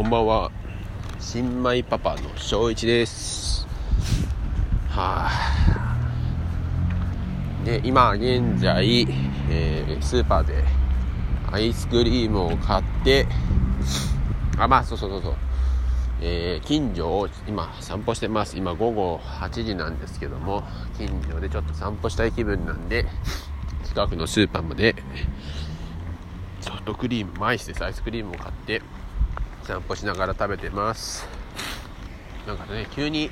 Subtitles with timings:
[0.00, 0.50] こんばんは。
[1.18, 3.66] 新米パパの翔一です。
[4.88, 5.98] はあ
[7.66, 9.06] で今現在、
[9.50, 10.64] えー、スーパーで
[11.52, 13.26] アイスクリームを買って
[14.56, 15.34] あまあそうそうそうそう。
[16.22, 18.56] えー、近所を今散歩してます。
[18.56, 20.64] 今午後8時なんですけども
[20.96, 23.04] 近所でちょっと散歩したい気分なんで
[23.84, 24.96] 近くのスーパーまで
[26.62, 27.84] ソフトクリームマイスです。
[27.84, 28.80] アイスクリームを買って
[29.64, 31.28] 散歩しながら食べてます。
[32.46, 33.30] なんかね急に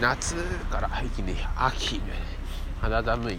[0.00, 0.34] 夏
[0.70, 2.00] から一気に秋
[2.80, 3.38] 肌寒い。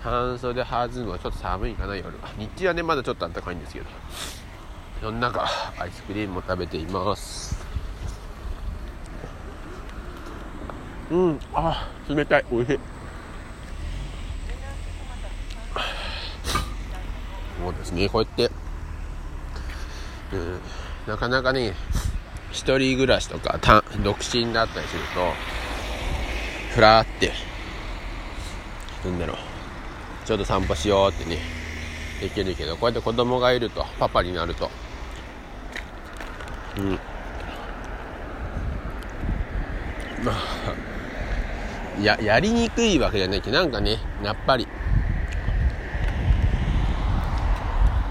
[0.00, 2.12] 半袖はずのはちょっと寒いかな夜は。
[2.38, 3.86] 日中はねまだちょっと暖かいんですけど。
[5.00, 5.46] その中
[5.78, 7.56] アイスクリームを食べています。
[11.10, 12.44] うんあ冷たい。
[12.50, 12.78] おいしい。
[17.60, 18.50] そうですねこうやって
[20.32, 20.60] うん。
[21.06, 21.74] なかなかね
[22.50, 23.58] 一人暮らしとか
[24.02, 25.32] 独身だったりすると
[26.74, 27.32] ふらーって
[29.04, 29.36] なんだろう。
[30.26, 31.38] ちょっと散歩しようってね
[32.20, 34.70] できるけどこうやって子供がいるとパパになると。
[36.76, 36.98] うん。
[40.24, 40.38] まあ
[42.02, 44.68] ややりにくいわけじゃないけどなんかねやっぱり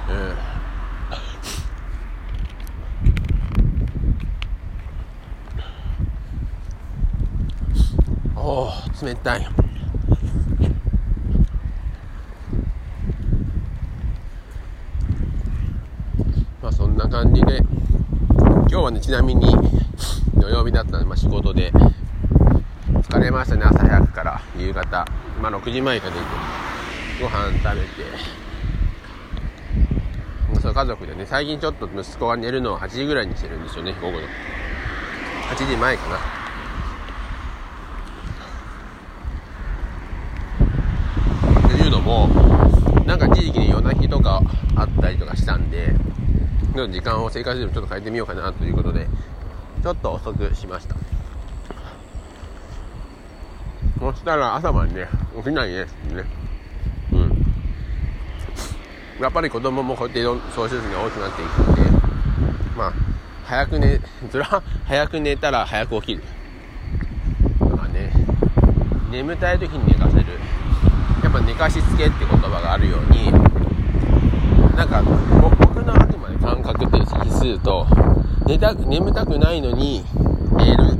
[0.09, 0.37] うん
[8.47, 8.71] おお
[9.05, 9.45] 冷たい。
[16.61, 17.61] まあそんな感じで。
[18.39, 19.53] 今日はねちなみに
[20.35, 21.73] 土曜日だったので、まあ、仕事で。
[23.01, 24.41] 疲れましたね朝早くから。
[24.57, 25.05] 夕方。
[25.41, 26.25] まあ6時前から出て
[27.21, 27.81] ご飯食べ
[30.55, 30.61] て。
[30.61, 34.23] そう家族でね最近ちょっと息子が寝るのを8時ぐらいにしてるんですよね午後の。
[35.49, 36.17] 8時前かな
[41.67, 42.29] っていうのも
[43.05, 44.41] なんか一時期に夜泣きとか
[44.75, 45.93] あったりとかしたんで
[46.73, 49.07] 時間を生活リズムちょっと変えてみようかなということで
[49.83, 50.95] ちょっと遅くしました。
[53.99, 55.07] そしたら朝までね
[55.37, 56.23] 起きないですね。
[57.11, 57.45] うん。
[59.21, 60.23] やっぱり子供もこうやって
[60.55, 61.81] 総数が大きくなっていくんで
[62.77, 62.93] まあ
[63.45, 63.99] 早く寝
[64.31, 66.23] それは早く寝たら早く起きる。
[67.59, 68.11] まあね
[69.11, 70.25] 眠たい時に寝かせる。
[71.27, 73.29] やっぱ寝かしつけって言葉があるように
[74.77, 75.03] なんか
[75.59, 77.85] 僕のあくまで感覚って指数と
[78.45, 80.05] 寝た眠たくないのに
[80.53, 80.93] 寝る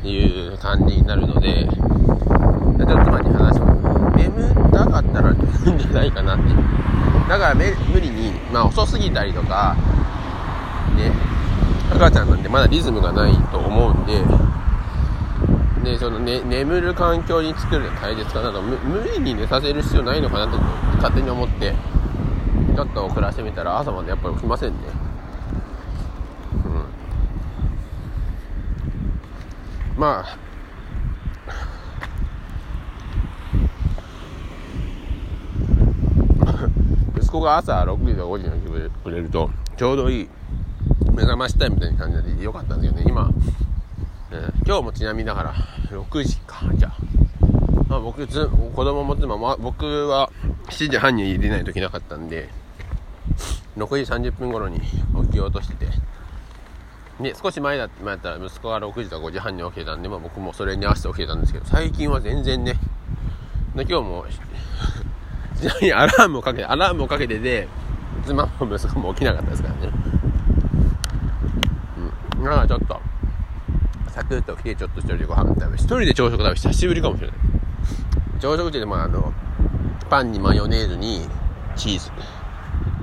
[0.00, 3.66] っていう感じになるのでちょっと前に話しま
[4.16, 4.16] す。
[4.16, 6.44] 眠たかったら寝るんじゃないかなって。
[7.28, 9.76] だから無理にまあ遅すぎたりとか
[10.96, 11.12] ね
[11.94, 14.24] 赤ちゃんなんでまだリズムがないと思うんで
[15.88, 20.58] でその、ね、眠る環境に作るの大切かなと無理に寝させる必要ないのかなと
[20.96, 21.74] 勝手に思って
[22.74, 24.76] ちょっと遅らせてみたら朝までやっぱり起きませんね。
[29.96, 30.00] うん。
[30.00, 30.36] まあ
[37.16, 40.28] 息子が朝6時か5時に起きてくれるとちょうどいい
[41.12, 43.10] 目覚ましタイムみたいな感じでよかったんですけどね。
[43.10, 43.30] 今、
[44.68, 45.54] 今日もちなみにだから
[45.88, 46.60] 6時か。
[46.74, 46.96] じゃあ、
[47.88, 50.30] まあ、僕ず子供も妻も僕は
[50.66, 52.50] 7時半に入れないといけなかったんで
[53.78, 54.86] 6時30分頃に起
[55.32, 55.86] きようとしてて。
[57.18, 62.74] で少し前だ前だったら息子が6時とか5時半に起きてたんで、まあ、僕もそれに合わせて起きてたんですけど最近は全然ね。
[63.74, 64.26] で今日も
[65.58, 67.66] ちなみにアラームをかけてアラームをかけてて
[68.26, 69.92] 妻も息子も起きなかったですからね。
[72.36, 72.44] うん。
[72.44, 73.07] だからちょっと。
[74.18, 77.36] サクッと起きてちょっと一人でご飯食べ一人で朝食食べ久しぶりかもしれない
[78.40, 79.32] 朝食ってでもあの
[80.10, 81.20] パンにマヨネーズに
[81.76, 82.10] チーズ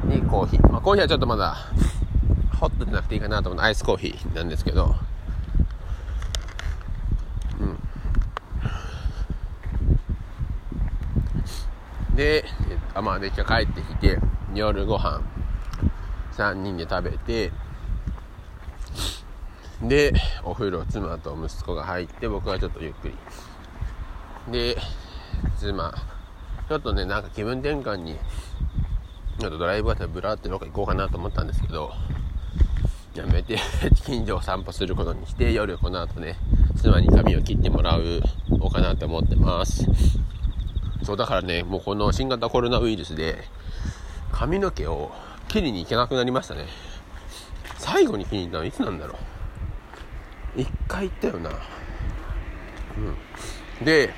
[0.06, 0.70] にコーヒー。
[0.70, 1.56] まあ、コーヒーはちょっとまだ、
[2.60, 4.96] ホットじゃなくていいかなと思うアイスコーヒーなんですけど、
[7.60, 7.64] う
[12.14, 12.16] ん。
[12.16, 12.44] で、
[12.94, 14.20] あまあ、で、じゃ帰ってきて、
[14.54, 15.22] 夜ご飯、
[16.34, 17.52] 3人で食べて、
[19.82, 20.14] で、
[20.44, 23.16] お風呂、妻と息子が入って、僕はちょっとゆっくり。
[24.52, 24.78] で、
[25.58, 25.94] 妻、
[26.70, 28.18] ちょっとね、なんか気分転換に、
[29.40, 31.92] ちょっとドライブがてブラーってどっか行こうかなと思ったんですけど、
[33.16, 33.58] やめて
[34.06, 36.36] 近所を散歩することにして夜この後ね
[36.76, 38.22] 妻に髪を切ってもらう
[38.60, 39.86] おうかなって思ってます。
[41.04, 43.48] そうだからねもうこの新型コロナウイルスで
[44.32, 45.12] 髪の毛を
[45.48, 46.66] 切りに行けなくなりましたね。
[47.78, 49.35] 最後に切りに行ったのいつなんだろう。
[50.56, 51.50] 一回行ったよな。
[53.80, 53.86] うん。
[53.86, 54.14] で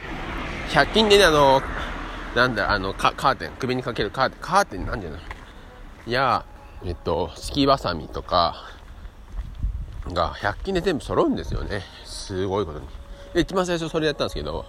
[0.70, 1.62] 100均でねあの
[2.36, 5.22] なんだあのカーテン首にかけるカーテンカーテンなんじゃない？
[6.08, 6.46] いや
[6.84, 8.56] えっとすきばさみとか
[10.08, 11.82] が100均で全部揃うんですよね。
[12.06, 12.88] すごいことに。
[13.34, 14.66] で一番最初それやったんですけど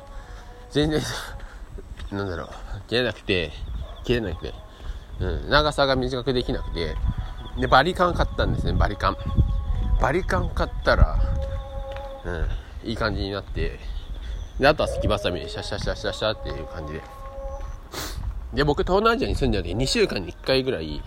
[0.71, 1.01] 全然
[2.11, 2.49] なんだろう
[2.89, 3.53] 切れなくて
[4.05, 4.55] 切れなくて、
[5.21, 6.97] うん、長さが短くできなくて。
[7.59, 9.17] でバリカン買ったんですねバリカン。
[10.01, 11.19] バリカン買ったら
[12.83, 12.91] うん。
[12.91, 13.79] いい感じになって。
[14.59, 17.03] であとはすきばさみでシャシャシャシャシャっていう感じで。
[18.55, 21.03] で僕東南アジアに住んでて2週間に1回ぐらい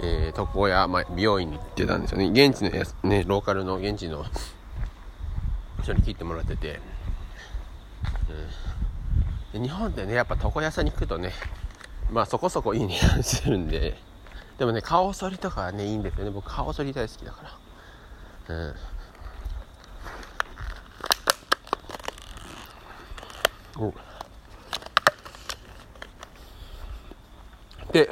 [0.00, 2.28] えー、床屋、まあ、美容院に行ってたんですよね。
[2.28, 4.26] 現地のやねローカルの現地の
[5.82, 6.80] 人に切ってもらってて、
[9.54, 11.32] うん、で日本ってねやっぱ床屋さんに行くとね
[12.10, 13.96] まあそこそこいい値段するんで。
[14.58, 16.30] でもね顔剃りとかはねいいんですよね。
[16.30, 17.58] 僕顔剃り大好きだか
[18.48, 18.54] ら。
[18.54, 18.74] うん。
[23.78, 23.92] お
[27.92, 28.08] で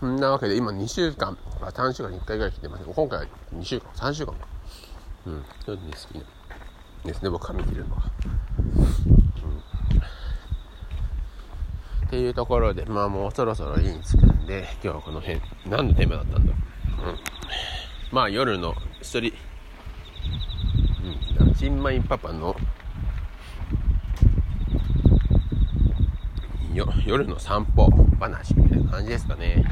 [0.00, 4.46] そんなわけで今2週間、あ、3週間に1回ぐらい来てますけど今回は2週間、3週間か。
[5.26, 6.24] うん、そういうの好きな
[7.04, 8.02] ですね、僕髪切るのは。
[8.58, 8.62] う
[12.04, 16.52] ん、っていうところで、まあもうそろそろ家に着くんで、今日はこの辺、何のテーマだったんだ？
[16.52, 16.58] ろ
[17.08, 17.18] ううん。
[18.12, 19.32] まあ夜の一人、
[21.40, 22.56] うん、チンマインパパの
[27.06, 27.90] 夜の散歩
[28.20, 29.64] 話みたいな感じですかね。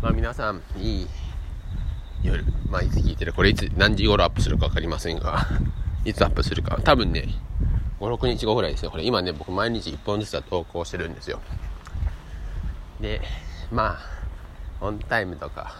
[0.00, 1.06] まあ皆さん、いい
[2.22, 5.46] 夜、まあいつ聞いてる、これいつ、何時頃アップするか分かりませんが、
[6.04, 7.28] いつアップするか、多分ね、
[8.00, 8.90] 5、6日後ぐらいですね。
[8.90, 11.40] これ今ね、僕毎日1本ずつは投稿してるんですよ。
[13.00, 13.20] で、
[13.70, 15.74] まあ、オンタイムとか、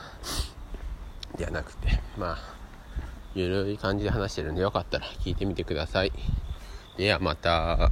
[1.37, 2.39] ではなくて、まあ、
[3.35, 6.13] ゆるい感じで話してるんで、よかったら聞いてみてください。
[6.97, 7.91] ではまた。